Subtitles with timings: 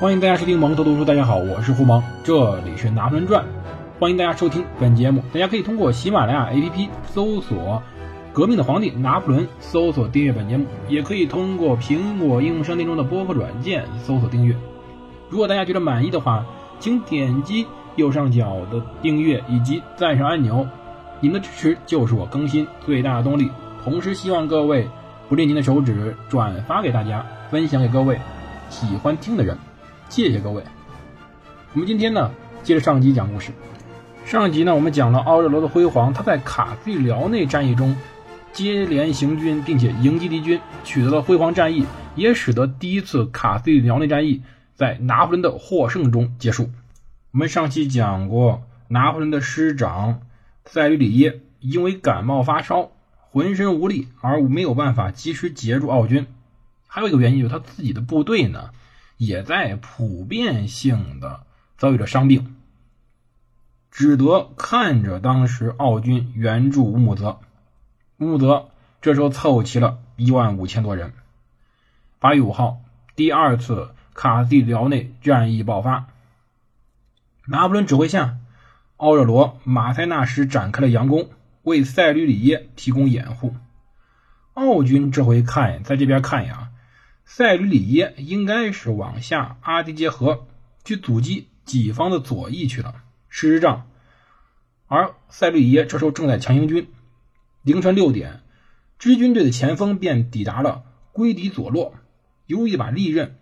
[0.00, 1.04] 欢迎大家收听蒙头读书。
[1.04, 3.44] 大家好，我是胡蒙，这里是《拿破仑传》。
[4.00, 5.22] 欢迎大家收听本节目。
[5.30, 7.82] 大家可以通过喜马拉雅 APP 搜索
[8.32, 14.56] “革命的皇帝拿破仑”，搜索订阅本节目；也可以通过苹果应用商店中的播客软件搜索订阅。
[15.28, 16.46] 如果大家觉得满意的话，
[16.78, 20.66] 请点击右上角的订阅以及赞赏按钮。
[21.20, 23.50] 你们的支持就是我更新最大的动力。
[23.84, 24.88] 同时，希望各位
[25.28, 28.18] 不吝您的手指转发给大家，分享给各位
[28.70, 29.58] 喜欢听的人。
[30.10, 30.64] 谢谢各位。
[31.72, 32.32] 我们今天呢，
[32.64, 33.52] 接着上集讲故事。
[34.26, 37.96] 上集呢，我们讲了奥热罗的辉煌，他在卡斯蒂辽内战役中
[38.52, 41.86] 接连行军，并且迎击敌军，取得了辉煌战役，
[42.16, 44.42] 也使得第一次卡斯蒂辽内战役
[44.74, 46.70] 在拿破仑的获胜中结束。
[47.30, 50.22] 我们上期讲过，拿破仑的师长
[50.64, 52.90] 塞吕里耶因为感冒发烧，
[53.30, 56.26] 浑身无力，而没有办法及时截住奥军。
[56.88, 58.70] 还有一个原因就是他自己的部队呢。
[59.20, 61.42] 也在普遍性的
[61.76, 62.56] 遭遇着伤病，
[63.90, 67.38] 只得看着当时奥军援助乌木泽。
[68.16, 68.70] 乌木泽
[69.02, 71.12] 这时候凑齐了一万五千多人。
[72.18, 72.80] 八月五号，
[73.14, 76.06] 第二次卡地辽内战役爆发。
[77.46, 78.38] 拿破仑指挥下，
[78.96, 81.28] 奥热罗、马塞纳什展开了佯攻，
[81.64, 83.54] 为塞吕里耶提供掩护。
[84.54, 86.69] 奥军这回看，在这边看呀。
[87.32, 90.48] 塞吕里耶应该是往下阿迪杰河
[90.82, 93.04] 去阻击己方的左翼去了。
[93.28, 93.88] 事实上，
[94.88, 96.88] 而塞吕里耶这时候正在强行军。
[97.62, 98.40] 凌晨六点，
[98.98, 101.94] 支军队的前锋便抵达了归迪佐洛，
[102.46, 103.38] 由一把利刃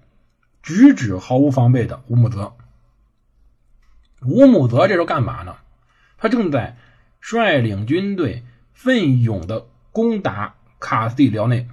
[0.62, 2.59] 直指毫无防备的乌姆泽。
[4.27, 5.56] 乌姆泽这时候干嘛呢？
[6.19, 6.77] 他正在
[7.20, 8.44] 率领军队
[8.75, 11.66] 奋勇的攻打卡斯蒂辽内。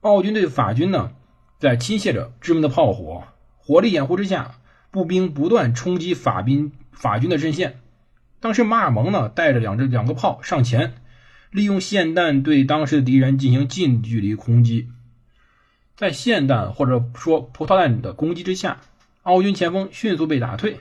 [0.00, 1.12] 奥军对法军呢？
[1.58, 3.24] 在倾泻着致命的炮火、
[3.56, 4.54] 火力掩护之下，
[4.90, 7.80] 步兵不断冲击法兵法军的阵线。
[8.40, 10.94] 当时马尔蒙呢带着两只两个炮上前，
[11.50, 14.88] 利用霰弹对当时的敌人进行近距离空击。
[15.96, 18.80] 在霰弹或者说葡萄弹的攻击之下，
[19.22, 20.78] 奥军前锋迅速被打退，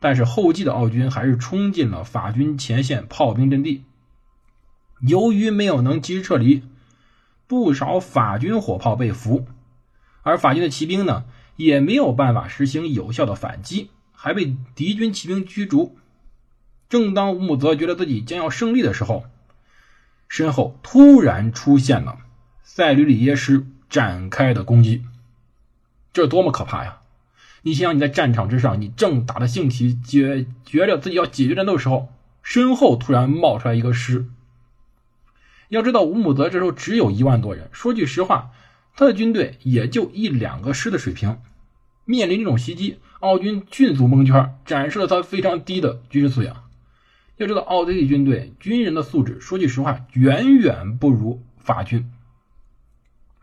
[0.00, 3.84] 但是后继的奥军还是冲进了法军前线炮兵阵地。
[5.06, 6.62] 由于没有能及时撤离，
[7.46, 9.46] 不少法军火炮被俘。
[10.24, 11.24] 而法军的骑兵呢，
[11.54, 15.96] 也没有办法实行有效的反击，还被敌军骑兵驱逐。
[16.88, 19.24] 正当乌姆泽觉得自己将要胜利的时候，
[20.28, 22.18] 身后突然出现了
[22.62, 25.04] 塞吕里耶师展开的攻击，
[26.12, 27.02] 这多么可怕呀！
[27.62, 32.08] 你想想，你在战场之上，你正打得兴起，觉觉着自己要解决战斗的时候，
[32.42, 34.26] 身后突然冒出来一个师。
[35.68, 38.52] 要知道，乌姆泽这时候只有一万多人，说句实话。
[38.96, 41.38] 他的军队也就一两个师的水平，
[42.04, 46.62] 面临这种袭击，奥军迅速蒙圈，展示了他非常低的军事素养。
[47.36, 52.08] 要知道，奥地利军队军人的素质，说句实话，远远不如法军。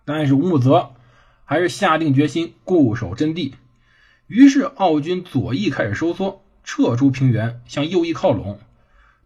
[0.05, 0.91] 但是乌姆泽
[1.43, 3.55] 还是下定决心固守阵地，
[4.27, 8.61] 于是奥军左翼开始收缩，撤出平原，向右翼靠拢。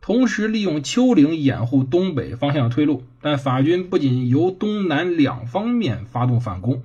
[0.06, 6.84] 同时利用丘陵掩护东北方向的退路，但法军不仅由东南两方面发动反攻，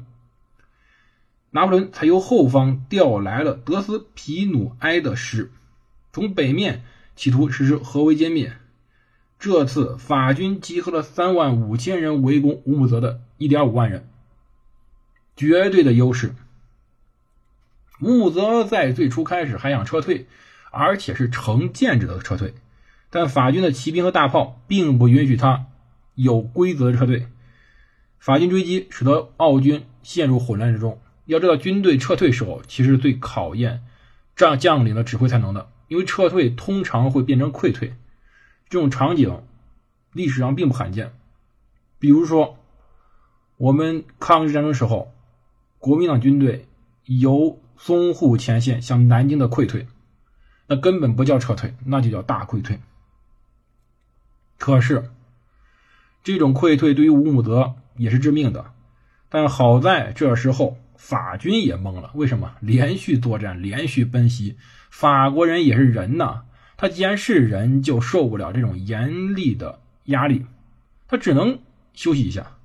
[1.50, 5.52] 拿破仑才由后方调来了德斯皮努埃的师，
[6.14, 6.82] 从北面
[7.14, 8.54] 企图实施合围歼灭。
[9.38, 14.08] 这次法军集合了三万五千人围攻乌姆泽的一点五万人，
[15.36, 16.34] 绝对的优势。
[18.00, 20.26] 乌姆泽在最初开始还想撤退，
[20.70, 22.54] 而且是成建制的撤退。
[23.10, 25.66] 但法军的骑兵和大炮并不允许他
[26.14, 27.26] 有规则的撤退，
[28.18, 31.00] 法军追击使得奥军陷入混乱之中。
[31.26, 33.82] 要知道，军队撤退时候其实最考验
[34.36, 37.94] 将将领的指挥才能的，因为撤退通常会变成溃退，
[38.68, 39.42] 这种场景
[40.12, 41.12] 历史上并不罕见。
[41.98, 42.58] 比如说，
[43.56, 45.12] 我们抗日战争时候，
[45.78, 46.66] 国民党军队
[47.04, 49.86] 由淞沪前线向南京的溃退，
[50.66, 52.80] 那根本不叫撤退，那就叫大溃退。
[54.60, 55.10] 可是，
[56.22, 58.66] 这种溃退对于乌姆泽也是致命的。
[59.30, 62.52] 但好在这时候法军也懵了，为什么？
[62.60, 64.58] 连续作战，连续奔袭，
[64.90, 66.42] 法国人也是人呐，
[66.76, 70.44] 他既然是人，就受不了这种严厉的压力，
[71.08, 71.60] 他只能
[71.94, 72.58] 休息一下。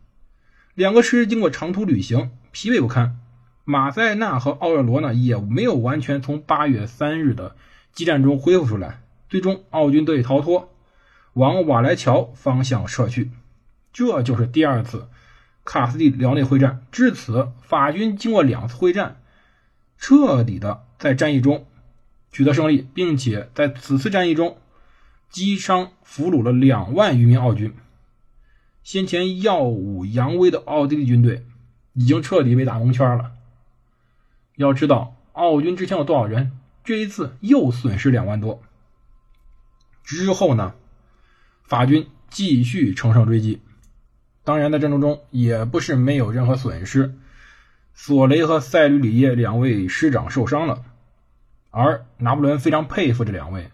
[0.73, 3.17] 两个师经过长途旅行，疲惫不堪。
[3.63, 7.55] 马塞纳和奥热罗呢，也没有完全从八月三日的
[7.93, 10.74] 激战中恢复出来，最终奥军得以逃脱。
[11.35, 13.29] 往瓦莱乔方向撤去，
[13.91, 15.09] 这就是第二次
[15.65, 16.85] 卡斯蒂辽内会战。
[16.93, 19.21] 至此，法军经过两次会战，
[19.97, 21.67] 彻底的在战役中
[22.31, 24.57] 取得胜利，并且在此次战役中
[25.29, 27.75] 击伤俘虏了两万余名奥军。
[28.81, 31.45] 先前耀武扬威的奥地利军队
[31.91, 33.33] 已经彻底被打蒙圈了。
[34.55, 36.57] 要知道，奥军之前有多少人？
[36.85, 38.61] 这一次又损失两万多。
[40.01, 40.75] 之后呢？
[41.65, 43.61] 法军继续乘胜追击。
[44.43, 47.15] 当然，在战争中也不是没有任何损失。
[47.95, 50.83] 索雷和塞吕里耶两位师长受伤了，
[51.71, 53.71] 而拿破仑非常佩服这两位，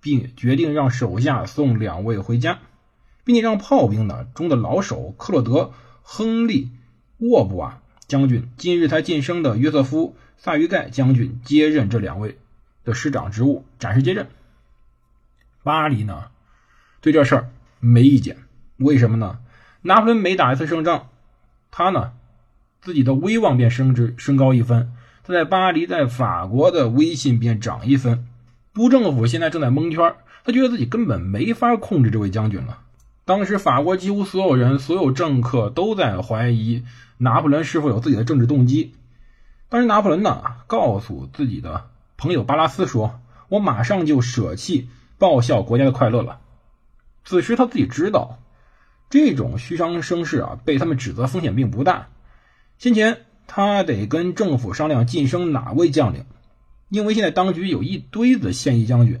[0.00, 2.60] 并决定让手下送两位回家，
[3.24, 5.50] 并且让炮兵呢中的老手克洛德·
[6.02, 6.66] 亨利·
[7.18, 12.38] 沃布瓦将军，近日才晋升的约瑟夫·萨于盖将军接任这两位
[12.84, 14.28] 的师长职务，暂时接任。
[15.62, 16.31] 巴黎呢，
[17.02, 17.50] 对这事儿
[17.80, 18.36] 没意见，
[18.78, 19.40] 为什么呢？
[19.82, 21.08] 拿破仑每打一次胜仗，
[21.72, 22.12] 他呢
[22.80, 24.92] 自己的威望便升值升高一分，
[25.24, 28.28] 他在巴黎在法国的威信便涨一分。
[28.72, 30.14] 督政府现在正在蒙圈，
[30.44, 32.78] 他觉得自己根本没法控制这位将军了。
[33.24, 36.84] 当时法国几乎所有人、所有政客都在怀疑
[37.18, 38.94] 拿破仑是否有自己的政治动机。
[39.68, 43.20] 当时拿破仑呢告诉自己的朋友巴拉斯说
[43.50, 44.88] ：“我马上就舍弃
[45.18, 46.38] 报效国家的快乐了。”
[47.24, 48.38] 此时他自己知道。
[49.10, 52.08] 这种虚张声势啊，被他们指责风险并不大。
[52.78, 56.24] 先前他得跟政府商量晋升哪位将领，
[56.88, 59.20] 因为现在当局有一堆子现役将军。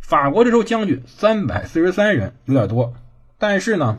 [0.00, 2.94] 法国这时候将军三百四十三人，有点多。
[3.36, 3.98] 但是呢，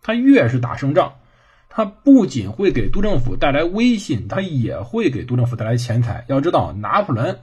[0.00, 1.14] 他越是打胜仗，
[1.68, 6.24] 他不仅会给督政府带来威信，他也会给督政府带来钱财。
[6.28, 7.40] 要知道，拿破仑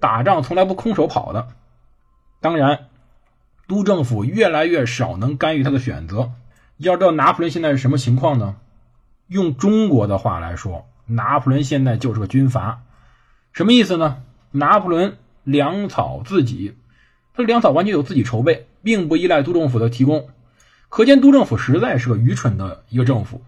[0.00, 1.48] 打仗从来不空手跑的。
[2.40, 2.88] 当然。
[3.66, 6.32] 督政府越来越少能干预他的选择。
[6.76, 8.56] 要知道拿破仑现在是什么情况呢？
[9.28, 12.82] 用中国的话来说，拿破仑现在就是个军阀。
[13.52, 14.22] 什么意思呢？
[14.50, 16.74] 拿破仑粮草自己，
[17.32, 20.28] 他的粮草完全由自己筹备，并不依赖督政府的提供。
[20.88, 23.42] 可见督政府实在是个愚蠢的一个政府。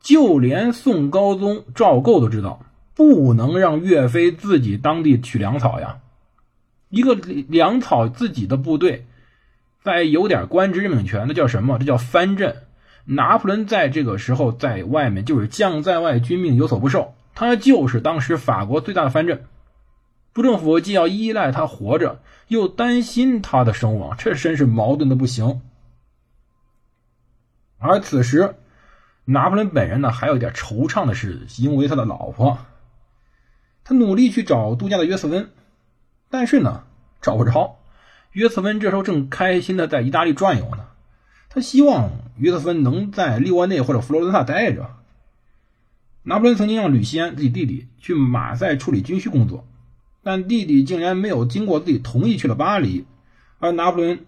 [0.00, 2.60] 就连宋高宗赵构都知道，
[2.94, 5.98] 不能让岳飞自己当地取粮草呀。
[6.96, 9.06] 一个粮草自己的部队，
[9.82, 11.78] 在有点官职任命权，那叫什么？
[11.78, 12.62] 这叫藩镇。
[13.04, 17.14] 拿破仑在这个时候在外面就是将在外，军命有所不受。
[17.34, 19.44] 他就是当时法国最大的藩镇。
[20.32, 25.60] 督政府既要依赖他活着，又担心他的声望，这真是矛盾的不行。
[27.78, 28.54] 而此时，
[29.26, 32.58] 拿破仑本人呢，还有一点惆怅的是，因为他的老婆，
[33.84, 35.50] 他努力去找度假的约瑟温。
[36.28, 36.82] 但是呢，
[37.26, 37.80] 找不着。
[38.30, 40.86] 约瑟芬这时候正开心的在意大利转悠呢。
[41.48, 44.94] 他希望约瑟芬能在利沃内或者佛罗伦萨待着。
[46.22, 49.66] 拿破仑曾经让吕西安自己弟弟去马赛处理军需工作，
[50.22, 53.06] 但弟弟竟然没有经过自己同意去了巴黎。
[53.58, 54.24] 而拿破仑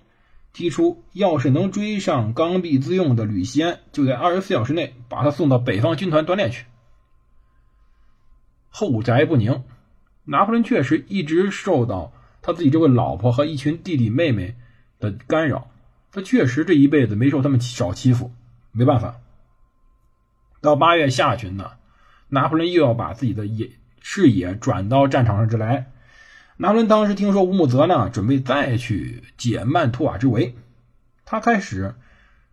[0.52, 6.64] 提出，要是能追上刚愎自用的吕西安，就在二十四小时内把他送到北方军团锻炼去。
[8.70, 9.62] 后宅不宁。
[10.24, 12.12] 拿破仑确实一直受到
[12.48, 14.54] 他自己这位老婆和一群弟弟妹妹
[14.98, 15.70] 的干扰，
[16.10, 18.32] 他确实这一辈子没受他们少欺负，
[18.72, 19.16] 没办法。
[20.62, 21.72] 到八月下旬呢，
[22.28, 25.90] 拿破仑又要把自己的野视野转到战场上之来。
[26.56, 30.54] 拿破仑当时听说乌姆泽呢准备再去解曼图瓦之围，
[31.26, 31.96] 他开始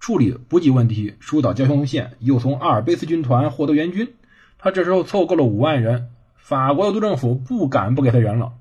[0.02, 4.14] 处理补给问题，疏导交通线，又从阿尔卑斯军团获得援军。
[4.58, 6.10] 他这时候凑够了五万人。
[6.36, 8.56] 法国的督政府不敢不给他人了，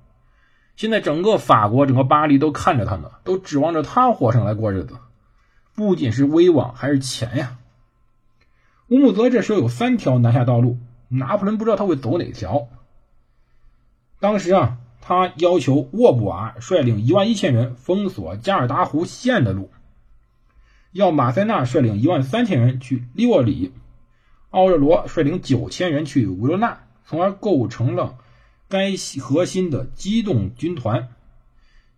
[0.76, 4.98] 现在整个法国、整个巴黎都看着他呢，都指望着他活上来过日子。
[5.74, 7.58] 不仅是威望，还是钱呀。
[8.88, 10.78] 乌姆泽这时候有三条南下道路，
[11.08, 12.68] 拿破仑不知道他会走哪条。
[14.20, 19.70] 当时啊，他要求沃布瓦率领一万一千人封锁加尔达湖西岸的路，
[20.92, 23.72] 要马塞纳率领一万三千人去利沃里，
[24.50, 26.80] 奥热罗率领九千人去维罗纳。
[27.06, 28.16] 从而构成了
[28.68, 31.08] 该核心的机动军团。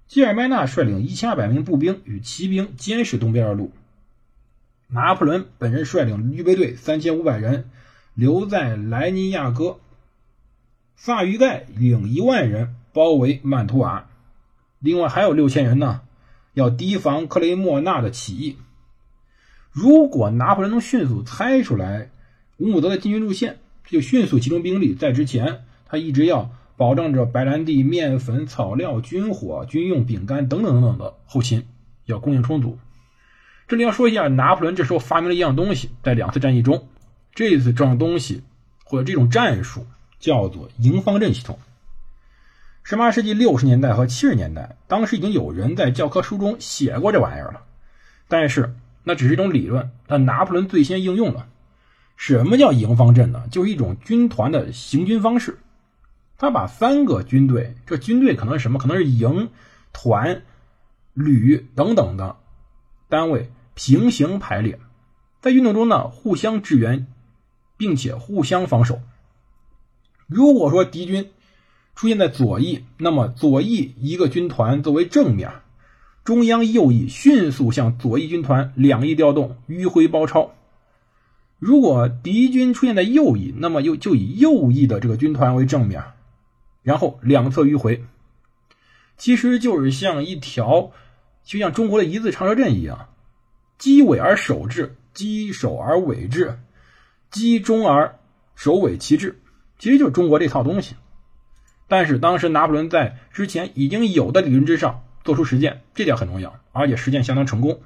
[0.07, 3.73] 吉尔麦纳率领一千二百名步兵与骑兵监视东边的路。
[4.89, 7.71] 拿破仑本人率领预备队三千五百人
[8.15, 9.79] 留在莱尼亚哥。
[10.95, 14.09] 萨于盖领一万人包围曼图瓦，
[14.79, 16.01] 另外还有六千人呢，
[16.55, 18.57] 要提防克雷莫纳的起义。
[19.73, 22.11] 如果拿破仑能迅速猜出来
[22.57, 31.67] 乌姆德的进军路线，就迅速集中兵力，在之前，他一直要保障着白兰地、面粉、草料、军火、军用饼干等等等等的后勤
[32.05, 32.79] 要供应充足。
[33.69, 36.87] 这里要说一下，拿破仑这时候发明了一样东西，在两次战役中，
[37.35, 38.43] 这次这种东西
[38.85, 39.87] 或者这种战术
[40.21, 41.59] 叫做营方阵系统。
[42.85, 47.63] 十八世纪六十年代和七十年代，当时已经有人在教科书中写过这玩意儿了，
[48.29, 51.49] 但是那只是一种理论，但拿破仑最先应用了。
[52.17, 53.43] 什么叫营方阵呢？
[53.51, 55.59] 就是一种军团的行军方式。
[56.39, 58.79] 他把三个军队，这军队可能是什么？
[58.79, 59.49] 可能是营、
[59.93, 60.43] 团、
[61.15, 62.37] 旅等等的
[63.09, 64.79] 单位平行排列，
[65.41, 67.07] 在运动中呢互相支援，
[67.77, 69.01] 并且互相防守。
[70.27, 71.31] 如果说敌军
[71.95, 75.51] 出现在左翼，那么左翼一个军团作为正面，
[76.25, 80.55] 中央右翼迅速向左翼军团两翼调动，迂回包抄。
[81.59, 86.03] 如果敌军出现在右翼，那么又就以右翼的这个军团为正面。
[86.87, 88.05] 然后两侧迂回，
[89.17, 90.93] 其实就是像一条，
[91.43, 93.09] 就像中国的一字长蛇阵一样，
[93.77, 96.61] 击尾而守之，击首而尾之，
[97.29, 98.21] 击中而
[98.55, 99.41] 首尾齐之，
[99.81, 100.95] 其实就是中国这套东西。
[101.89, 107.81] 但是当时拿破仑在之前已经有的理论之上做出实践，这点很重要，而且实践相当成功。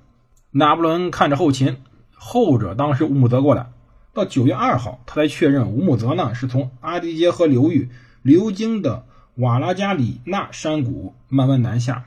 [0.50, 1.78] 拿破仑看着后勤，
[2.12, 3.70] 后者当时乌姆泽过来，
[4.12, 7.88] 到九月二号，他才确认乌姆泽呢是从阿迪杰河流域。
[8.22, 12.04] 流经的瓦拉加里纳山谷慢慢南下。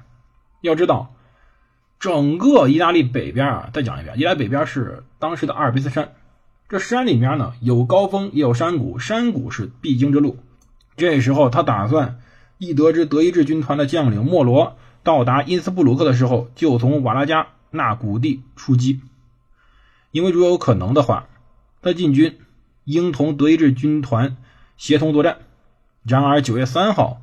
[0.62, 1.14] 要知道，
[2.00, 6.14] 整个意大利北边啊，再讲一遍，意大利北边是当时的阿尔卑斯山。
[6.70, 10.38] 这山里面呢，有高峰，也有山谷，山谷是必经之路。
[10.96, 12.20] 这时候，他打算
[12.58, 19.02] 一得知德意志军团的将领莫罗到达因斯布鲁克的时候，就从瓦拉加纳谷地出击。
[20.12, 21.28] 因为如果有可能的话，
[21.82, 22.40] 他进军
[22.86, 24.38] 应同德意志军团
[24.78, 25.40] 协同作战。
[26.04, 27.22] 然而，九月三号，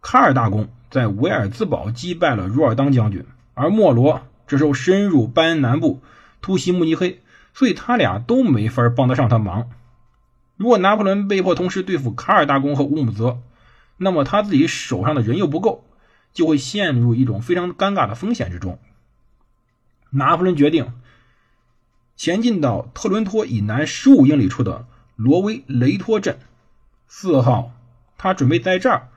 [0.00, 6.00] 卡尔大公在维尔兹堡击败了若尔当将军，而莫罗这时候深入拜恩南部，
[6.40, 7.20] 突袭慕尼黑，
[7.52, 9.68] 所以他俩都没法帮得上他忙。
[10.56, 13.40] 如果拿破仑被迫同时对付卡尔大公和乌姆泽，
[13.98, 15.84] 那么他自己手上的人又不够，
[16.32, 18.78] 就会陷入一种非常尴尬的风险之中。
[20.10, 20.92] 拿破仑决定
[22.16, 26.38] 前进到特伦托以南十五英里处的罗威雷托镇，
[27.06, 27.72] 四号。
[28.16, 29.08] 他准备在这儿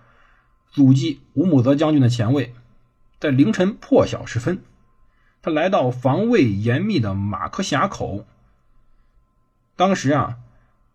[0.71, 2.53] 阻击乌姆泽将军的前卫。
[3.19, 4.59] 在凌晨破晓时分，
[5.41, 8.25] 他来到防卫严密的马克峡口。
[9.75, 10.37] 当时啊，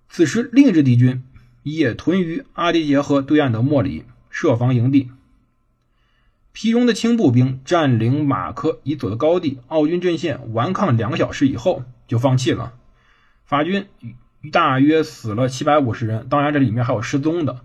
[0.08, 1.24] 此时另一支敌军
[1.64, 5.10] 也屯于阿迪杰河对岸的莫里，设防营地。
[6.52, 12.74] 皮荣的轻步兵占领马克以左的高地，奥军阵线顽抗两个小时以后就放弃了。
[13.44, 13.88] 法军
[14.52, 17.64] 大约死了七百五十人，当然这里面还有失踪的。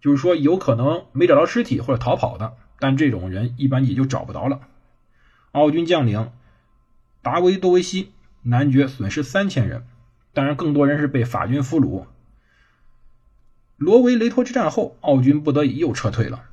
[0.00, 4.60] 就是说，有可能没找到尸体或者逃跑的，但这种人一般也就找不着了。
[5.52, 6.32] 奥军将领
[7.22, 9.84] 达维多维西男爵损失三千人，
[10.32, 12.06] 当然更多人是被法军俘虏。
[13.76, 16.44] 罗维雷托之战后，奥军不得已又撤退了。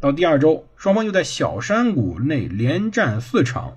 [0.00, 3.76] 到第二周，双方又在小山谷内连战四场，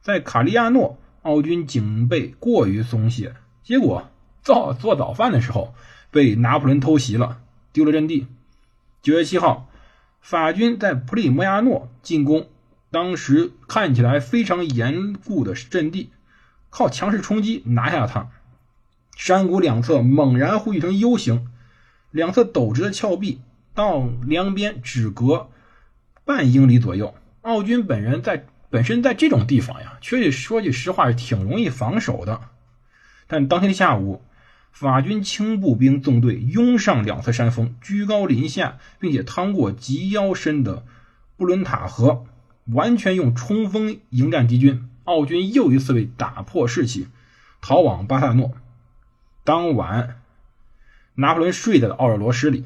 [0.00, 4.10] 在卡利亚诺，奥军警备过于松懈，结果
[4.42, 5.74] 早做早饭的时候
[6.10, 7.40] 被拿破仑偷袭了，
[7.72, 8.26] 丢了阵地。
[9.02, 9.66] 九月七号，
[10.20, 12.50] 法军在普里莫亚诺进攻，
[12.90, 16.10] 当时看起来非常严固的阵地，
[16.68, 18.28] 靠强势冲击拿下了它。
[19.16, 21.48] 山谷两侧猛然汇聚成 U 型，
[22.10, 23.40] 两侧陡直的峭壁
[23.74, 25.48] 到两边只隔
[26.26, 27.14] 半英里左右。
[27.40, 32.38] 奥军本人在本身在这种地方呀，确实说句实话是挺容易防守的，
[33.26, 34.22] 但当天下午。
[34.72, 40.84] 法军轻步兵纵队拥上两侧山峰，居高临下，并且趟过及腰深的
[41.36, 42.24] 布伦塔河，
[42.66, 44.88] 完全用冲锋迎战敌军。
[45.04, 47.08] 奥军又一次被打破士气，
[47.60, 48.52] 逃往巴萨诺。
[49.44, 50.20] 当晚，
[51.14, 52.64] 拿破仑睡在了奥尔罗斯里，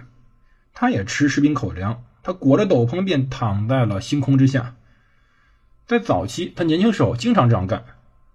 [0.72, 4.76] 他也吃士兵口粮，他裹着斗篷便躺在了星空之下。
[5.86, 7.84] 在早期，他年轻时候经常这样干。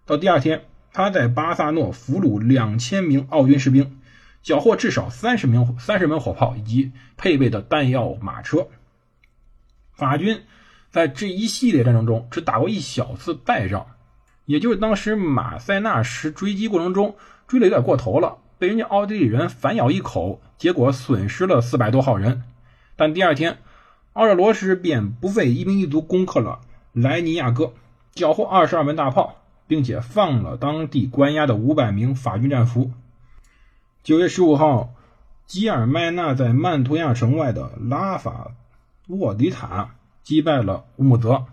[0.05, 0.65] 到第二天。
[0.91, 3.99] 他在巴萨诺俘虏两千名奥军士兵，
[4.41, 8.67] 缴获至少三十名三十门火炮以及配备的弹药马车。
[9.93, 10.41] 法军
[10.89, 13.85] 在这一系列战争中只打过一小次败仗，
[14.45, 17.15] 也就是当时马塞纳什追击过程中
[17.47, 22.43] 追的有点过头了，被人家奥地利人反咬一口，结果损失了四百多号人。
[22.95, 23.59] 但第二天，
[24.13, 26.61] 奥尔罗斯便不费一兵一卒攻克了
[26.93, 27.73] 莱尼亚哥，
[28.13, 29.38] 缴获二十二门大炮。
[29.69, 32.91] 并且放了当地关押的五百名法军战俘。
[34.01, 34.95] 九月十五号，
[35.45, 38.51] 基尔麦纳在曼图亚城外的拉法
[39.07, 39.91] 沃迪塔
[40.23, 41.45] 击败了乌姆泽，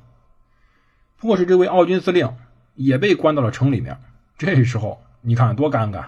[1.18, 2.35] 迫使这位奥军司令
[2.75, 4.00] 也被关到了城里面。
[4.38, 6.06] 这时候，你看多尴尬！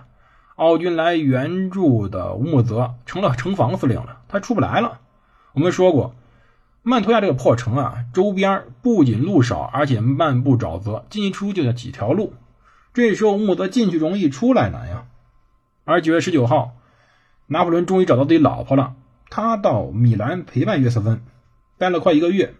[0.56, 5.00] 奥军来援助的乌木泽成了城防司令了，他出不来了。
[5.52, 6.14] 我们说过，
[6.82, 12.35] 曼托亚这个破城啊，周边不仅路少，而且漫步沼泽，进进出出就那几条路。
[12.94, 15.06] 这时候乌木泽进去容易，出来难呀。
[15.85, 16.76] 而九月十九号，
[17.47, 18.94] 拿破仑终于找到自己老婆了。
[19.30, 21.20] 他到米兰陪伴约瑟芬，
[21.76, 22.54] 待了快一个月。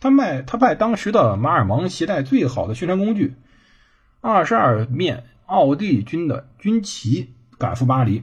[0.00, 3.34] 他卖他派当时的马尔蒙携带最好的宣传工具——
[4.22, 8.22] 二十二面奥地利军的军旗，赶赴巴黎，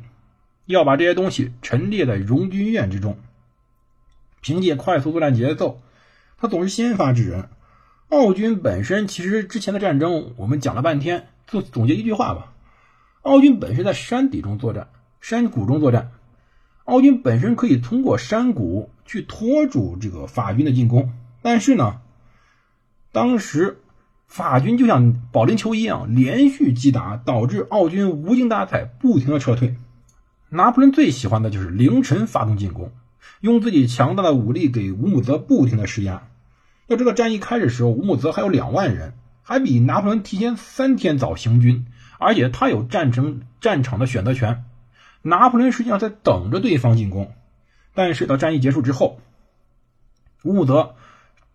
[0.65, 3.19] 要把这些东西陈列在荣军院之中。
[4.41, 5.82] 凭借快速作战节奏，
[6.38, 7.50] 他总是先发制人。
[8.10, 12.53] 奥军本身其实之前的战争我们讲了半天，就总结一句话吧：
[13.22, 14.88] 奥军本身在山底中作战，
[15.20, 16.12] 山谷中作战。
[16.86, 22.00] 奥军本身可以通过山谷去拖住这个法军的进攻，但是呢，
[23.12, 23.82] 当时
[24.25, 29.75] 法军就像保龄球一样连续击打，导致奥军无精打采，不停的撤退。
[30.50, 32.94] 拿破仑最喜欢的就是凌晨发动进攻，
[33.41, 36.27] 用自己强大的武力给乌姆泽不停的施压。
[36.88, 41.86] 要知道，战役开始时候，乌姆泽还有两万人，还比拿破仑提前三天早行军，
[42.17, 44.63] 而且他有战争战场的选择权。
[45.22, 47.34] 拿破仑实际上在等着对方进攻，
[47.93, 49.19] 但是到战役结束之后，
[50.43, 50.96] 乌姆泽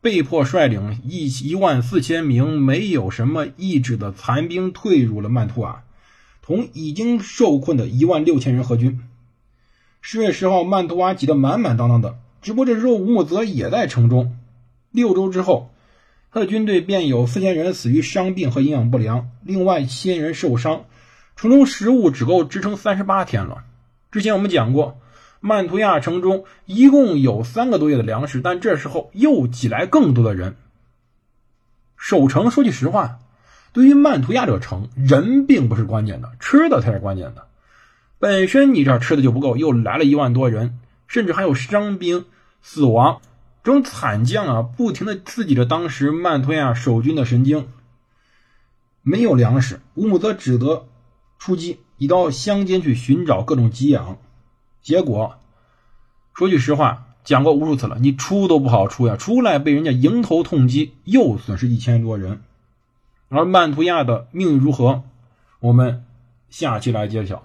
[0.03, 5.85] 被迫率领一一万四千名没有什么意志的残兵退入了曼图瓦，
[6.43, 9.01] 同已经受困的一万六千人合军。
[10.05, 14.37] 十月十号，曼图瓦挤得满满当当的，只不过这时候乌姆泽也在城中。
[14.91, 15.71] 六周之后，
[16.33, 20.87] 他的军队便有四千人死于伤病和营养不良，另外七千人受伤。
[21.37, 23.63] 城中食物只够支撑三十八天了。
[24.11, 24.99] 之前我们讲过，
[25.39, 30.57] 曼图亚城中一共有三个多月的粮食，但这时候又挤来更多的人。
[31.97, 33.21] 守城，说句实话，
[33.73, 37.47] 对于曼图亚这个城，人并不是关键的，吃的才是关键的。
[38.23, 42.25] 本身你这吃的就不够，又来了一万多人，甚至还有伤兵
[42.63, 43.21] 死亡，
[43.65, 47.67] 这种惨将啊，不停的刺激着当时曼图亚守军的神经。
[49.03, 50.87] 没有粮食，乌姆则只得。
[51.37, 54.19] 出击，一到乡间去寻找各种给养，
[54.83, 55.35] 结果
[56.33, 62.41] 说句实话，讲过无数次了，你出都不好出呀，出来被人家迎头痛击，又损失一千多人。
[63.29, 65.03] 而曼图亚的命运如何，
[65.59, 66.05] 我们
[66.51, 67.43] 下期来揭晓。